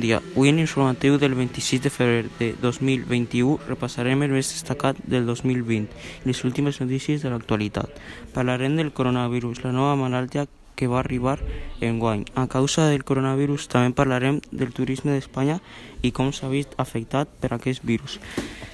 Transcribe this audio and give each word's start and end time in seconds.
Avui 0.00 0.48
en 0.48 0.58
informatiu 0.58 1.18
del 1.18 1.34
26 1.34 1.82
de 1.82 1.90
febrer 1.92 2.30
de 2.38 2.54
2021 2.62 3.58
repassarem 3.68 4.22
el 4.24 4.32
més 4.32 4.48
destacat 4.48 4.96
del 5.04 5.26
2020 5.28 5.92
i 6.24 6.30
les 6.30 6.40
últimes 6.48 6.80
notícies 6.80 7.20
de 7.20 7.28
l'actualitat. 7.28 7.92
Parlarem 8.32 8.78
del 8.80 8.94
coronavirus, 8.96 9.60
la 9.66 9.74
nova 9.76 9.98
malaltia 10.00 10.46
que 10.80 10.88
va 10.88 11.02
arribar 11.04 11.36
en 11.84 12.00
guany. 12.00 12.24
A 12.34 12.46
causa 12.48 12.88
del 12.88 13.04
coronavirus 13.04 13.68
també 13.68 13.92
parlarem 13.92 14.40
del 14.48 14.72
turisme 14.72 15.12
d'Espanya 15.12 15.60
i 16.00 16.14
com 16.16 16.32
s'ha 16.32 16.48
vist 16.48 16.72
afectat 16.80 17.28
per 17.42 17.52
aquest 17.52 17.84
virus. 17.84 18.16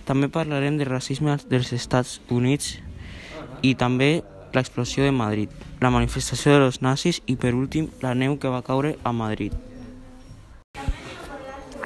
També 0.07 0.31
parlarem 0.31 0.79
del 0.79 0.93
racisme 0.95 1.35
dels 1.51 1.75
Estats 1.75 2.21
Units 2.31 2.77
i 3.67 3.75
també 3.75 4.23
l'explosió 4.55 5.03
de 5.03 5.11
Madrid, 5.11 5.51
la 5.83 5.91
manifestació 5.91 6.55
de 6.55 6.67
los 6.69 6.83
nazis 6.83 7.25
i 7.27 7.35
per 7.35 7.57
últim 7.59 7.91
la 8.07 8.15
neu 8.15 8.39
que 8.39 8.53
va 8.55 8.63
caure 8.63 8.95
a 9.03 9.11
Madrid. 9.11 9.66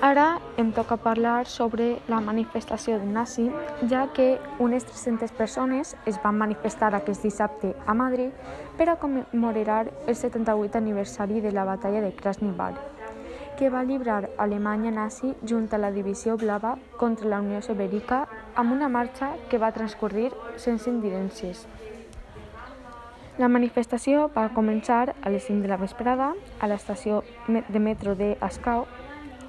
Ara 0.01 0.41
em 0.57 0.71
toca 0.73 0.97
parlar 0.97 1.45
sobre 1.45 1.99
la 2.09 2.23
manifestació 2.25 2.97
de 2.99 3.05
nazi, 3.05 3.51
ja 3.91 4.07
que 4.17 4.39
unes 4.59 4.87
300 4.89 5.33
persones 5.37 5.91
es 6.09 6.17
van 6.23 6.39
manifestar 6.41 6.95
aquest 6.97 7.21
dissabte 7.23 7.75
a 7.85 7.93
Madrid 7.93 8.33
per 8.79 8.89
a 8.89 8.97
commemorar 8.97 9.91
el 10.07 10.17
78 10.17 10.79
aniversari 10.79 11.43
de 11.45 11.53
la 11.53 11.67
batalla 11.69 12.01
de 12.01 12.15
Krasny 12.17 12.51
Bar, 12.57 12.73
que 13.59 13.69
va 13.69 13.85
llibrar 13.85 14.31
Alemanya 14.39 14.91
nazi 14.91 15.35
junt 15.45 15.69
a 15.75 15.79
la 15.79 15.93
divisió 15.93 16.39
blava 16.39 16.79
contra 16.97 17.29
la 17.29 17.43
Unió 17.45 17.61
Soviètica 17.61 18.23
amb 18.57 18.73
una 18.73 18.89
marxa 18.89 19.35
que 19.51 19.59
va 19.59 19.73
transcorrir 19.77 20.33
sense 20.57 20.89
incidències. 20.89 21.67
La 23.37 23.49
manifestació 23.53 24.31
va 24.33 24.49
començar 24.57 25.15
a 25.21 25.29
les 25.29 25.45
5 25.45 25.61
de 25.61 25.69
la 25.69 25.77
vesprada 25.77 26.33
a 26.59 26.67
l'estació 26.73 27.23
de 27.49 27.79
metro 27.79 28.17
de 28.17 28.39
Ascau 28.41 28.87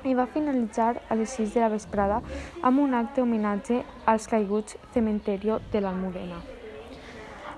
i 0.03 0.15
va 0.17 0.27
finalitzar 0.27 1.01
a 1.09 1.15
les 1.15 1.35
6 1.37 1.53
de 1.53 1.61
la 1.61 1.69
vesprada 1.73 2.21
amb 2.61 2.79
un 2.79 2.93
acte 2.97 3.21
homenatge 3.21 3.83
als 4.05 4.27
caiguts 4.27 4.77
cementerio 4.93 5.59
de 5.71 5.81
l'Almudena. 5.81 6.41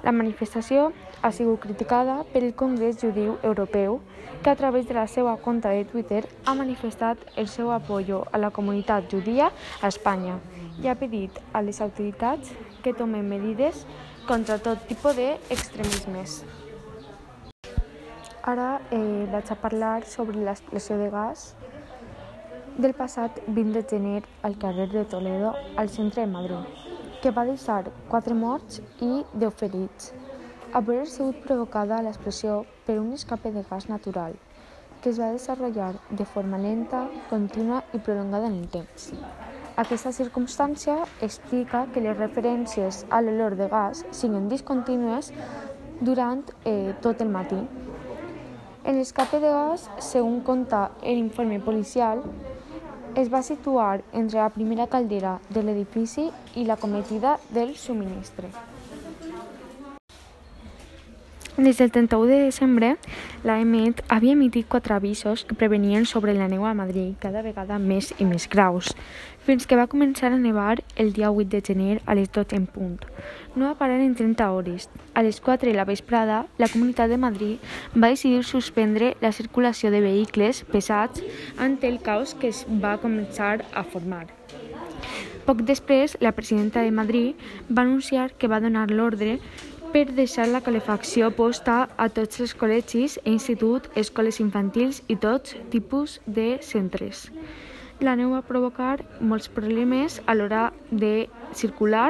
La 0.03 0.11
manifestació 0.11 0.91
ha 1.23 1.31
sigut 1.31 1.61
criticada 1.63 2.17
pel 2.33 2.49
Congrés 2.59 2.97
Judiu 2.99 3.37
Europeu, 3.41 4.01
que 4.43 4.49
a 4.49 4.55
través 4.59 4.87
de 4.87 4.93
la 4.93 5.07
seva 5.07 5.37
compta 5.37 5.69
de 5.69 5.85
Twitter 5.85 6.25
ha 6.45 6.53
manifestat 6.53 7.17
el 7.37 7.47
seu 7.47 7.71
apoyo 7.71 8.25
a 8.33 8.37
la 8.37 8.51
comunitat 8.51 9.07
judia 9.09 9.51
a 9.81 9.87
Espanya 9.87 10.35
i 10.83 10.89
ha 10.91 10.97
pedit 10.99 11.39
a 11.53 11.61
les 11.61 11.79
autoritats 11.79 12.51
que 12.83 12.91
tomen 12.93 13.29
medides 13.29 13.85
contra 14.27 14.59
tot 14.59 14.83
tipus 14.89 15.15
d'extremismes. 15.15 16.41
Ara 18.43 18.81
eh, 18.91 19.23
vaig 19.31 19.47
a 19.47 19.55
parlar 19.55 20.03
sobre 20.03 20.43
l'explosió 20.43 20.97
de 20.99 21.07
gas 21.09 21.53
del 22.77 22.93
passat 22.93 23.39
20 23.47 23.71
de 23.73 23.83
gener 23.89 24.23
al 24.41 24.57
carrer 24.57 24.89
de 24.89 25.05
Toledo, 25.05 25.53
al 25.77 25.89
centre 25.89 26.21
de 26.21 26.31
Madrid, 26.31 26.65
que 27.21 27.31
va 27.31 27.45
deixar 27.45 27.83
4 28.09 28.35
morts 28.35 28.81
i 28.99 29.23
10 29.33 29.53
ferits. 29.59 30.13
Haver 30.73 31.05
sigut 31.05 31.43
provocada 31.45 32.01
l'explosió 32.01 32.63
per 32.87 32.97
un 32.99 33.11
escape 33.13 33.51
de 33.51 33.61
gas 33.69 33.89
natural, 33.89 34.33
que 35.01 35.11
es 35.11 35.19
va 35.19 35.29
desenvolupar 35.35 35.93
de 36.09 36.25
forma 36.25 36.57
lenta, 36.57 37.03
contínua 37.29 37.83
i 37.93 37.99
prolongada 37.99 38.47
en 38.47 38.57
el 38.63 38.67
temps. 38.69 39.11
Aquesta 39.77 40.11
circumstància 40.11 40.97
explica 41.21 41.85
que 41.93 42.01
les 42.01 42.17
referències 42.17 43.05
a 43.09 43.21
l'olor 43.21 43.55
de 43.59 43.69
gas 43.69 44.05
siguin 44.11 44.49
discontínues 44.49 45.29
durant 46.01 46.43
eh, 46.65 46.95
tot 47.01 47.21
el 47.21 47.29
matí. 47.29 47.61
En 48.83 48.97
l'escape 48.97 49.39
de 49.39 49.53
gas, 49.53 49.85
segons 50.03 50.43
conta 50.43 50.89
l'informe 51.05 51.61
policial, 51.63 52.19
es 53.15 53.29
va 53.33 53.43
situar 53.43 54.01
entre 54.11 54.39
la 54.39 54.49
primera 54.49 54.87
caldera 54.87 55.39
de 55.49 55.61
l'edifici 55.63 56.29
i 56.55 56.65
la 56.65 56.77
cometida 56.77 57.37
del 57.53 57.75
subministre. 57.77 58.49
Des 61.55 61.77
del 61.77 61.91
31 61.91 62.25
de 62.25 62.45
desembre, 62.45 62.97
la 63.43 63.59
EMET 63.61 63.99
havia 64.09 64.33
emitit 64.33 64.65
quatre 64.65 64.95
avisos 64.95 65.43
que 65.45 65.53
prevenien 65.53 66.07
sobre 66.09 66.33
la 66.33 66.47
neu 66.49 66.65
a 66.65 66.73
Madrid 66.73 67.13
cada 67.21 67.43
vegada 67.45 67.77
més 67.77 68.09
i 68.17 68.25
més 68.25 68.47
graus, 68.49 68.89
fins 69.45 69.67
que 69.69 69.77
va 69.77 69.85
començar 69.85 70.31
a 70.33 70.39
nevar 70.41 70.81
el 70.97 71.11
dia 71.13 71.29
8 71.29 71.51
de 71.51 71.61
gener 71.61 71.99
a 72.09 72.15
les 72.17 72.31
12 72.33 72.57
en 72.57 72.65
punt. 72.65 72.97
No 73.53 73.67
va 73.67 73.77
parar 73.77 73.99
en 74.01 74.15
30 74.17 74.49
hores. 74.49 74.89
A 75.13 75.21
les 75.21 75.37
4 75.39 75.69
de 75.69 75.75
la 75.77 75.85
vesprada, 75.85 76.47
la 76.57 76.69
Comunitat 76.73 77.13
de 77.13 77.21
Madrid 77.21 77.61
va 77.93 78.09
decidir 78.09 78.41
suspendre 78.43 79.13
la 79.21 79.31
circulació 79.31 79.91
de 79.93 80.01
vehicles 80.01 80.63
pesats 80.71 81.21
ante 81.59 81.87
el 81.87 82.01
caos 82.01 82.33
que 82.33 82.49
es 82.49 82.65
va 82.65 82.97
començar 82.97 83.61
a 83.75 83.83
formar. 83.83 84.25
Poc 85.45 85.61
després, 85.67 86.17
la 86.21 86.31
presidenta 86.31 86.81
de 86.81 86.91
Madrid 86.91 87.35
va 87.69 87.83
anunciar 87.83 88.31
que 88.39 88.47
va 88.47 88.61
donar 88.63 88.89
l'ordre 88.89 89.37
per 89.93 90.09
deixar 90.17 90.47
la 90.49 90.63
calefacció 90.65 91.27
posta 91.37 91.83
a 92.01 92.07
tots 92.09 92.39
els 92.41 92.55
col·legis 92.57 93.19
instituts, 93.29 93.91
escoles 93.93 94.39
infantils 94.41 95.03
i 95.05 95.19
tots 95.21 95.53
tipus 95.69 96.15
de 96.25 96.57
centres. 96.65 97.27
La 98.01 98.15
neu 98.17 98.33
va 98.33 98.41
provocar 98.41 99.03
molts 99.21 99.51
problemes 99.53 100.17
a 100.25 100.33
l'hora 100.33 100.63
de 100.89 101.29
circular, 101.53 102.09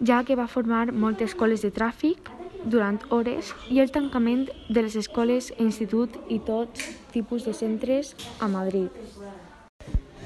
ja 0.00 0.22
que 0.24 0.38
va 0.40 0.48
formar 0.48 0.88
moltes 0.88 1.36
coles 1.36 1.60
de 1.60 1.68
tràfic 1.68 2.32
durant 2.64 3.02
hores 3.12 3.52
i 3.68 3.84
el 3.84 3.92
tancament 3.92 4.48
de 4.70 4.88
les 4.88 4.96
escoles, 4.96 5.52
institut 5.60 6.16
i 6.32 6.40
tots 6.40 6.88
tipus 7.12 7.44
de 7.44 7.52
centres 7.52 8.16
a 8.40 8.48
Madrid. 8.48 8.88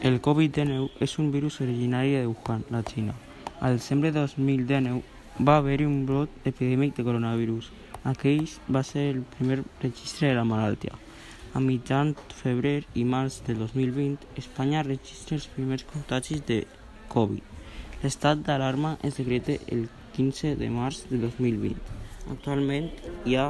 El 0.06 0.22
Covid-19 0.22 1.03
és 1.03 1.19
un 1.19 1.32
virus 1.34 1.59
originari 1.60 2.15
de 2.15 2.26
Wuhan, 2.31 2.62
la 2.70 2.87
Xina. 2.87 3.19
Al 3.59 3.82
desembre 3.82 4.12
de 4.12 4.20
2019 4.20 5.18
va 5.41 5.56
haver-hi 5.59 5.87
un 5.87 6.06
brot 6.06 6.31
epidèmic 6.44 6.97
de 6.97 7.04
coronavirus. 7.06 7.71
Aquell 8.04 8.49
va 8.75 8.82
ser 8.82 9.04
el 9.12 9.21
primer 9.37 9.60
registre 9.82 10.28
de 10.28 10.34
la 10.34 10.44
malaltia. 10.44 10.97
A 11.54 11.60
mitjan 11.60 12.15
febrer 12.41 12.82
i 12.94 13.04
març 13.04 13.38
del 13.47 13.62
2020, 13.62 14.26
Espanya 14.37 14.82
registra 14.82 15.38
els 15.38 15.47
primers 15.54 15.87
contagis 15.93 16.43
de 16.50 16.65
Covid. 17.15 17.43
L'estat 18.03 18.43
d'alarma 18.47 18.97
es 19.03 19.16
decreta 19.19 19.56
el 19.75 19.88
15 20.16 20.56
de 20.59 20.69
març 20.75 21.04
del 21.10 21.25
2020. 21.28 21.78
Actualment 22.34 22.91
hi 23.25 23.38
ha 23.38 23.49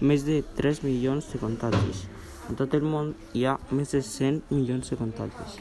més 0.00 0.24
de 0.26 0.40
3 0.56 0.82
milions 0.86 1.30
de 1.32 1.42
contagis. 1.42 2.06
A 2.48 2.54
tot 2.58 2.74
el 2.78 2.86
món 2.86 3.14
hi 3.34 3.46
ha 3.48 3.58
més 3.70 3.94
de 3.96 4.02
100 4.06 4.42
milions 4.54 4.90
de 4.90 4.98
contagis. 5.00 5.58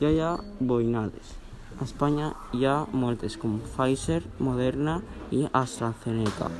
Ja 0.00 0.12
hi 0.12 0.20
ha 0.20 0.34
boinades. 0.60 1.36
A 1.80 1.84
Espanya 1.88 2.26
hi 2.52 2.66
ha 2.68 2.74
moltes 2.92 3.38
com 3.40 3.54
Pfizer, 3.64 4.20
Moderna 4.36 4.98
i 5.32 5.46
AstraZeneca. 5.56 6.50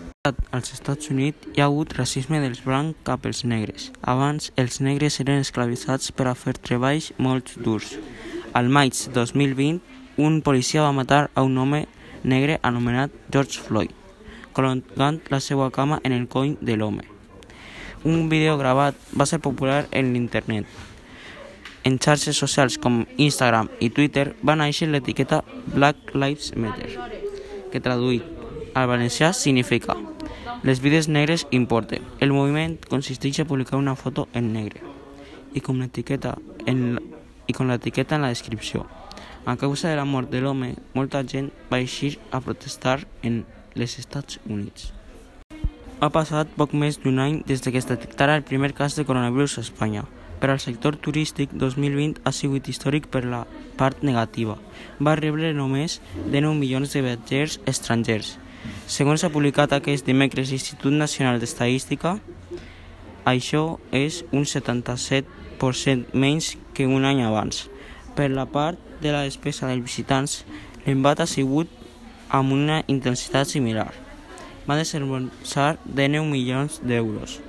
Als 0.56 0.72
Estats 0.72 1.10
Units 1.12 1.50
hi 1.52 1.60
ha 1.60 1.66
hagut 1.66 1.92
racisme 1.98 2.40
dels 2.40 2.62
blancs 2.64 3.02
cap 3.04 3.28
als 3.28 3.42
negres. 3.44 3.90
Abans 4.00 4.48
els 4.56 4.80
negres 4.80 5.20
eren 5.20 5.44
esclavitzats 5.44 6.14
per 6.16 6.30
a 6.30 6.34
fer 6.42 6.56
treballs 6.56 7.10
molt 7.18 7.52
durs. 7.60 7.92
Al 8.56 8.72
maig 8.72 8.96
2020, 9.12 9.82
un 10.24 10.40
policia 10.40 10.88
va 10.88 10.96
matar 10.96 11.26
a 11.34 11.44
un 11.44 11.58
home 11.60 11.84
negre 12.24 12.56
anomenat 12.62 13.12
George 13.28 13.60
Floyd, 13.60 13.92
col·locant 14.56 15.20
la 15.28 15.44
seva 15.44 15.68
cama 15.68 16.00
en 16.02 16.16
el 16.16 16.28
coll 16.32 16.56
de 16.64 16.80
l'home. 16.80 17.04
Un 18.08 18.30
vídeo 18.32 18.56
gravat 18.56 18.96
va 19.12 19.28
ser 19.28 19.44
popular 19.44 19.84
en 19.92 20.14
l'internet. 20.14 20.64
En 21.84 21.96
xarxes 21.96 22.36
socials 22.36 22.76
com 22.78 23.06
Instagram 23.16 23.70
i 23.80 23.88
Twitter 23.88 24.34
va 24.44 24.56
néixer 24.58 24.90
l'etiqueta 24.90 25.40
Black 25.72 26.12
Lives 26.12 26.52
Matter, 26.56 26.90
que 27.72 27.80
traduït 27.80 28.26
al 28.74 28.88
valencià 28.90 29.32
significa 29.32 29.96
les 30.62 30.80
vides 30.84 31.08
negres 31.08 31.46
importen. 31.50 32.04
El 32.20 32.34
moviment 32.36 32.76
consisteix 32.90 33.40
a 33.40 33.46
publicar 33.48 33.78
una 33.80 33.96
foto 33.96 34.28
en 34.36 34.52
negre 34.52 34.84
i 35.56 35.62
com 35.64 35.80
l'etiqueta 35.80 36.36
en, 36.68 37.00
i 37.48 37.56
com 37.56 37.70
l'etiqueta 37.70 38.18
en 38.18 38.26
la 38.26 38.32
descripció. 38.34 38.84
A 39.48 39.56
causa 39.56 39.88
de 39.88 39.96
la 39.96 40.04
mort 40.04 40.28
de 40.30 40.42
l'home, 40.44 40.74
molta 40.94 41.24
gent 41.24 41.48
va 41.72 41.80
eixir 41.80 42.18
a 42.30 42.42
protestar 42.44 43.00
en 43.24 43.44
les 43.74 43.96
Estats 43.98 44.38
Units. 44.44 44.92
Ha 46.00 46.08
passat 46.12 46.52
poc 46.56 46.76
més 46.76 47.00
d'un 47.00 47.18
any 47.18 47.40
des 47.48 47.64
que 47.64 47.76
es 47.80 47.88
detectara 47.88 48.36
el 48.36 48.44
primer 48.44 48.74
cas 48.76 48.96
de 48.96 49.04
coronavirus 49.08 49.58
a 49.58 49.64
Espanya. 49.64 50.04
Per 50.40 50.48
al 50.48 50.60
sector 50.60 50.96
turístic, 50.96 51.52
2020 51.52 52.22
ha 52.24 52.32
sigut 52.32 52.68
històric 52.72 53.10
per 53.12 53.26
la 53.28 53.42
part 53.76 54.00
negativa. 54.02 54.56
Va 54.96 55.12
rebre 55.18 55.52
només 55.52 56.00
19 56.16 56.56
milions 56.56 56.94
de 56.96 57.02
viatgers 57.04 57.58
estrangers. 57.68 58.38
Segons 58.88 59.24
ha 59.24 59.32
publicat 59.32 59.72
aquest 59.76 60.06
dimecres 60.08 60.48
l'Institut 60.48 60.96
Nacional 60.96 61.40
d'Estadística, 61.40 62.16
això 63.28 63.78
és 63.92 64.24
un 64.32 64.48
77% 64.48 66.16
menys 66.16 66.56
que 66.72 66.88
un 66.88 67.04
any 67.04 67.20
abans. 67.20 67.68
Per 68.16 68.32
la 68.32 68.48
part 68.48 68.80
de 69.04 69.12
la 69.12 69.28
despesa 69.28 69.68
dels 69.68 69.84
visitants, 69.84 70.48
l'embat 70.86 71.20
ha 71.20 71.28
sigut 71.28 71.68
amb 72.32 72.56
una 72.56 72.80
intensitat 72.88 73.52
similar. 73.52 73.92
Va 74.64 74.80
desembolsar 74.80 75.76
19 75.84 76.24
milions 76.32 76.80
d'euros, 76.80 77.44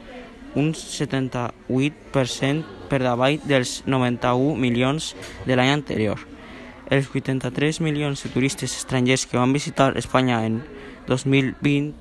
un 0.60 0.76
78% 0.76 2.81
per 2.92 3.00
davall 3.00 3.40
dels 3.48 3.80
91 3.88 4.60
milions 4.60 5.14
de 5.48 5.56
l'any 5.56 5.72
anterior. 5.72 6.20
Els 6.92 7.08
83 7.08 7.80
milions 7.80 8.20
de 8.20 8.30
turistes 8.34 8.76
estrangers 8.76 9.24
que 9.26 9.40
van 9.40 9.56
visitar 9.56 9.94
Espanya 9.96 10.42
en 10.44 10.60
2020 11.08 11.96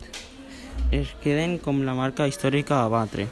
es 0.90 1.14
queden 1.22 1.60
com 1.62 1.84
la 1.86 1.94
marca 1.94 2.26
històrica 2.26 2.82
a 2.82 2.88
batre. 2.90 3.28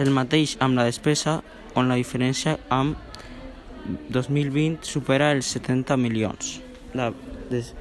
El 0.00 0.08
mateix 0.16 0.56
amb 0.64 0.80
la 0.80 0.86
despesa, 0.88 1.42
on 1.76 1.92
la 1.92 2.00
diferència 2.00 2.56
amb 2.72 2.96
2020 4.08 4.88
supera 4.88 5.34
els 5.36 5.52
70 5.52 6.00
milions. 6.00 6.56
La 6.96 7.12
des 7.50 7.74